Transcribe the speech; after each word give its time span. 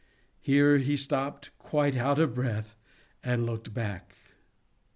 Here 0.39 0.79
he 0.79 0.97
stopped, 0.97 1.51
quite 1.59 1.95
out 1.95 2.17
of 2.17 2.33
breath, 2.33 2.75
and 3.23 3.45
looked 3.45 3.71
back. 3.71 4.15